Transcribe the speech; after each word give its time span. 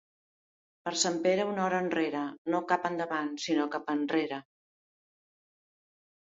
Per 0.87 0.93
Sant 1.01 1.19
Pere 1.27 1.43
una 1.49 1.61
hora 1.65 1.81
enrere; 1.87 2.21
no 2.55 2.63
cap 2.71 2.87
endavant, 2.91 3.29
sinó 3.45 3.69
cap 3.77 3.93
endarrere. 3.95 4.41